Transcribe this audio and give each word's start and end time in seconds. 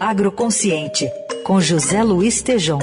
Agroconsciente, 0.00 1.08
com 1.44 1.60
José 1.60 2.02
Luiz 2.02 2.42
Tejom. 2.42 2.80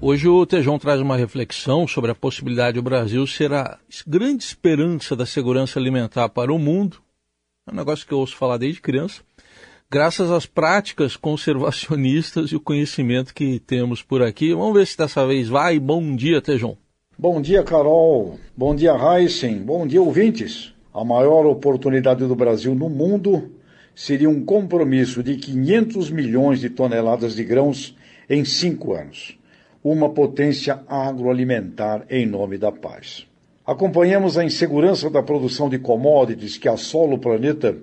Hoje 0.00 0.28
o 0.28 0.46
Tejão 0.46 0.78
traz 0.78 1.00
uma 1.00 1.16
reflexão 1.16 1.86
sobre 1.86 2.10
a 2.10 2.14
possibilidade 2.14 2.76
do 2.76 2.82
Brasil 2.82 3.26
ser 3.26 3.52
a 3.52 3.78
grande 4.06 4.44
esperança 4.44 5.14
da 5.14 5.26
segurança 5.26 5.78
alimentar 5.78 6.28
para 6.30 6.52
o 6.52 6.58
mundo. 6.58 6.98
É 7.68 7.72
um 7.72 7.76
negócio 7.76 8.06
que 8.06 8.12
eu 8.12 8.18
ouço 8.18 8.36
falar 8.36 8.56
desde 8.56 8.80
criança, 8.80 9.22
graças 9.90 10.30
às 10.30 10.46
práticas 10.46 11.16
conservacionistas 11.16 12.50
e 12.50 12.56
o 12.56 12.60
conhecimento 12.60 13.34
que 13.34 13.60
temos 13.60 14.02
por 14.02 14.22
aqui. 14.22 14.54
Vamos 14.54 14.74
ver 14.74 14.86
se 14.86 14.96
dessa 14.96 15.26
vez 15.26 15.48
vai. 15.48 15.78
Bom 15.78 16.16
dia, 16.16 16.40
Tejão. 16.40 16.76
Bom 17.16 17.40
dia, 17.40 17.62
Carol. 17.62 18.38
Bom 18.56 18.74
dia, 18.74 18.94
Heisen. 18.94 19.58
Bom 19.58 19.86
dia, 19.86 20.02
ouvintes. 20.02 20.73
A 20.94 21.04
maior 21.04 21.44
oportunidade 21.44 22.24
do 22.24 22.36
Brasil 22.36 22.72
no 22.72 22.88
mundo 22.88 23.50
seria 23.96 24.30
um 24.30 24.44
compromisso 24.44 25.24
de 25.24 25.36
500 25.36 26.08
milhões 26.08 26.60
de 26.60 26.70
toneladas 26.70 27.34
de 27.34 27.42
grãos 27.42 27.96
em 28.30 28.44
cinco 28.44 28.94
anos 28.94 29.36
uma 29.84 30.08
potência 30.08 30.80
agroalimentar 30.88 32.06
em 32.08 32.24
nome 32.24 32.56
da 32.56 32.72
paz. 32.72 33.26
Acompanhamos 33.66 34.38
a 34.38 34.44
insegurança 34.44 35.10
da 35.10 35.22
produção 35.22 35.68
de 35.68 35.78
commodities 35.78 36.56
que 36.56 36.68
assola 36.68 37.16
o 37.16 37.18
planeta 37.18 37.76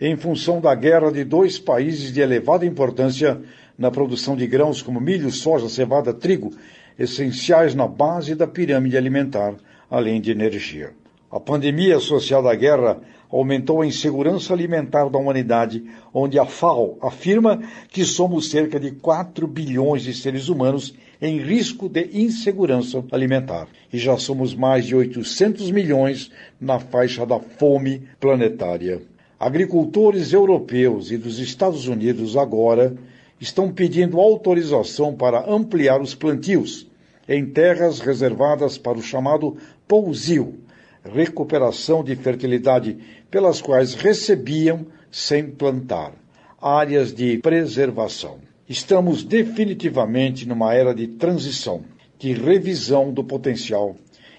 em 0.00 0.16
função 0.16 0.60
da 0.60 0.74
guerra 0.74 1.12
de 1.12 1.22
dois 1.22 1.56
países 1.56 2.12
de 2.12 2.20
elevada 2.20 2.66
importância 2.66 3.40
na 3.78 3.88
produção 3.88 4.34
de 4.34 4.48
grãos 4.48 4.82
como 4.82 5.00
milho, 5.00 5.30
soja, 5.30 5.68
cevada, 5.68 6.12
trigo, 6.12 6.50
essenciais 6.98 7.74
na 7.74 7.86
base 7.86 8.34
da 8.34 8.48
pirâmide 8.48 8.96
alimentar, 8.96 9.54
além 9.88 10.20
de 10.20 10.32
energia. 10.32 10.92
A 11.34 11.40
pandemia 11.40 11.96
associada 11.96 12.48
à 12.48 12.54
guerra 12.54 13.00
aumentou 13.28 13.82
a 13.82 13.86
insegurança 13.88 14.52
alimentar 14.52 15.08
da 15.08 15.18
humanidade, 15.18 15.82
onde 16.14 16.38
a 16.38 16.46
FAO 16.46 16.96
afirma 17.02 17.60
que 17.88 18.04
somos 18.04 18.50
cerca 18.50 18.78
de 18.78 18.92
4 18.92 19.44
bilhões 19.48 20.04
de 20.04 20.14
seres 20.14 20.48
humanos 20.48 20.94
em 21.20 21.40
risco 21.40 21.88
de 21.88 22.08
insegurança 22.12 23.04
alimentar. 23.10 23.66
E 23.92 23.98
já 23.98 24.16
somos 24.16 24.54
mais 24.54 24.86
de 24.86 24.94
800 24.94 25.72
milhões 25.72 26.30
na 26.60 26.78
faixa 26.78 27.26
da 27.26 27.40
fome 27.40 28.04
planetária. 28.20 29.02
Agricultores 29.36 30.32
europeus 30.32 31.10
e 31.10 31.16
dos 31.16 31.40
Estados 31.40 31.88
Unidos 31.88 32.36
agora 32.36 32.94
estão 33.40 33.72
pedindo 33.72 34.20
autorização 34.20 35.12
para 35.12 35.50
ampliar 35.52 36.00
os 36.00 36.14
plantios 36.14 36.86
em 37.28 37.44
terras 37.44 37.98
reservadas 37.98 38.78
para 38.78 38.96
o 38.96 39.02
chamado 39.02 39.56
pousio, 39.88 40.62
recuperação 41.04 42.02
de 42.02 42.16
fertilidade, 42.16 42.96
pelas 43.30 43.60
quais 43.60 43.94
recebiam 43.94 44.86
sem 45.10 45.46
plantar, 45.46 46.12
áreas 46.60 47.12
de 47.12 47.38
preservação. 47.38 48.38
Estamos 48.68 49.22
definitivamente 49.22 50.48
numa 50.48 50.72
era 50.74 50.94
de 50.94 51.06
transição, 51.06 51.82
de 52.18 52.32
revisão 52.32 53.12
do 53.12 53.22
potencial 53.22 53.94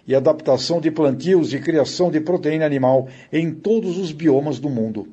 e 0.07 0.15
adaptação 0.15 0.81
de 0.81 0.89
plantios 0.89 1.53
e 1.53 1.59
criação 1.59 2.09
de 2.09 2.19
proteína 2.19 2.65
animal 2.65 3.07
em 3.31 3.51
todos 3.51 3.97
os 3.97 4.11
biomas 4.11 4.59
do 4.59 4.69
mundo, 4.69 5.07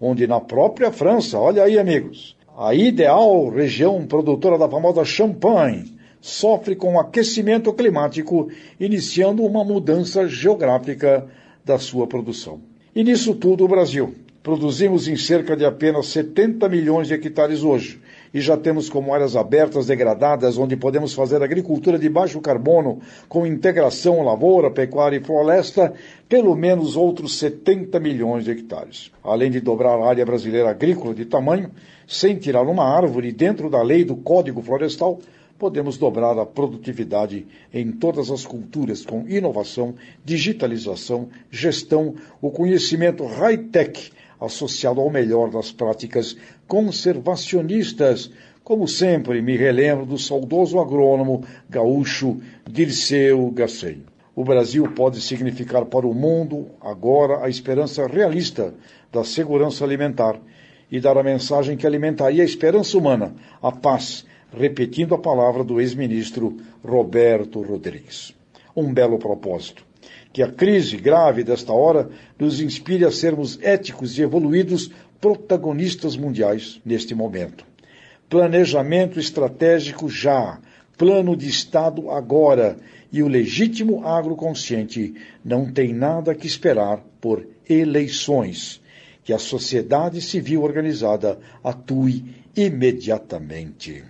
onde 0.00 0.26
na 0.26 0.40
própria 0.40 0.90
França, 0.90 1.38
olha 1.38 1.64
aí 1.64 1.78
amigos, 1.78 2.36
a 2.56 2.74
ideal 2.74 3.48
região 3.48 4.06
produtora 4.06 4.56
da 4.56 4.68
famosa 4.68 5.04
champanhe 5.04 5.93
sofre 6.24 6.74
com 6.74 6.94
o 6.94 6.98
aquecimento 6.98 7.70
climático, 7.74 8.48
iniciando 8.80 9.44
uma 9.44 9.62
mudança 9.62 10.26
geográfica 10.26 11.26
da 11.62 11.78
sua 11.78 12.06
produção. 12.06 12.62
E 12.96 13.04
nisso 13.04 13.34
tudo 13.34 13.62
o 13.62 13.68
Brasil. 13.68 14.14
Produzimos 14.42 15.06
em 15.06 15.16
cerca 15.16 15.54
de 15.54 15.66
apenas 15.66 16.06
70 16.06 16.66
milhões 16.66 17.08
de 17.08 17.14
hectares 17.14 17.62
hoje, 17.62 18.00
e 18.32 18.40
já 18.40 18.56
temos 18.56 18.88
como 18.88 19.12
áreas 19.12 19.36
abertas 19.36 19.86
degradadas 19.86 20.56
onde 20.56 20.76
podemos 20.76 21.12
fazer 21.12 21.42
agricultura 21.42 21.98
de 21.98 22.08
baixo 22.08 22.40
carbono 22.40 23.00
com 23.28 23.46
integração 23.46 24.22
lavoura, 24.22 24.70
pecuária 24.70 25.18
e 25.18 25.22
floresta, 25.22 25.92
pelo 26.26 26.56
menos 26.56 26.96
outros 26.96 27.38
70 27.38 28.00
milhões 28.00 28.44
de 28.44 28.50
hectares. 28.50 29.12
Além 29.22 29.50
de 29.50 29.60
dobrar 29.60 29.98
a 29.98 30.08
área 30.08 30.24
brasileira 30.24 30.70
agrícola 30.70 31.14
de 31.14 31.26
tamanho, 31.26 31.70
sem 32.06 32.36
tirar 32.36 32.62
uma 32.62 32.84
árvore 32.84 33.30
dentro 33.30 33.68
da 33.68 33.82
lei 33.82 34.04
do 34.04 34.16
Código 34.16 34.62
Florestal, 34.62 35.20
podemos 35.64 35.96
dobrar 35.96 36.38
a 36.38 36.44
produtividade 36.44 37.46
em 37.72 37.90
todas 37.90 38.30
as 38.30 38.44
culturas 38.44 39.02
com 39.02 39.26
inovação, 39.26 39.94
digitalização, 40.22 41.30
gestão, 41.50 42.16
o 42.38 42.50
conhecimento 42.50 43.24
high-tech 43.24 44.12
associado 44.38 45.00
ao 45.00 45.08
melhor 45.08 45.48
das 45.48 45.72
práticas 45.72 46.36
conservacionistas. 46.68 48.30
Como 48.62 48.86
sempre, 48.86 49.40
me 49.40 49.56
relembro 49.56 50.04
do 50.04 50.18
saudoso 50.18 50.78
agrônomo 50.78 51.42
gaúcho 51.70 52.42
Dirceu 52.70 53.50
Gacem. 53.50 54.04
O 54.36 54.44
Brasil 54.44 54.86
pode 54.92 55.18
significar 55.22 55.86
para 55.86 56.06
o 56.06 56.12
mundo, 56.12 56.66
agora, 56.78 57.42
a 57.42 57.48
esperança 57.48 58.06
realista 58.06 58.74
da 59.10 59.24
segurança 59.24 59.82
alimentar 59.82 60.38
e 60.92 61.00
dar 61.00 61.16
a 61.16 61.22
mensagem 61.22 61.74
que 61.74 61.86
alimentaria 61.86 62.42
a 62.42 62.44
esperança 62.44 62.98
humana, 62.98 63.34
a 63.62 63.72
paz, 63.72 64.26
repetindo 64.52 65.14
a 65.14 65.18
palavra 65.18 65.64
do 65.64 65.80
ex-ministro 65.80 66.56
Roberto 66.84 67.60
Rodrigues. 67.62 68.34
Um 68.76 68.92
belo 68.92 69.18
propósito 69.18 69.84
que 70.34 70.42
a 70.42 70.50
crise 70.50 70.96
grave 70.96 71.44
desta 71.44 71.72
hora 71.72 72.10
nos 72.36 72.60
inspire 72.60 73.04
a 73.04 73.10
sermos 73.12 73.56
éticos 73.62 74.18
e 74.18 74.22
evoluídos 74.22 74.90
protagonistas 75.20 76.16
mundiais 76.16 76.80
neste 76.84 77.14
momento. 77.14 77.64
Planejamento 78.28 79.20
estratégico 79.20 80.08
já, 80.08 80.58
plano 80.98 81.36
de 81.36 81.48
Estado 81.48 82.10
agora, 82.10 82.76
e 83.12 83.22
o 83.22 83.28
legítimo 83.28 84.04
agroconsciente 84.04 85.14
não 85.44 85.70
tem 85.70 85.94
nada 85.94 86.34
que 86.34 86.48
esperar 86.48 86.98
por 87.20 87.46
eleições. 87.70 88.82
Que 89.22 89.32
a 89.32 89.38
sociedade 89.38 90.20
civil 90.20 90.64
organizada 90.64 91.38
atue 91.62 92.24
imediatamente. 92.56 94.02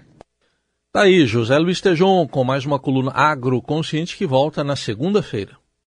Tá 0.94 1.02
aí, 1.02 1.26
José 1.26 1.58
Luiz 1.58 1.80
Tejon, 1.80 2.24
com 2.28 2.44
mais 2.44 2.64
uma 2.64 2.78
coluna 2.78 3.10
agroconsciente 3.10 4.16
que 4.16 4.24
volta 4.24 4.62
na 4.62 4.76
segunda-feira. 4.76 5.63